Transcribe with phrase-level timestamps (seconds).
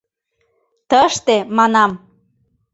[0.89, 1.91] —Тыште,- манам...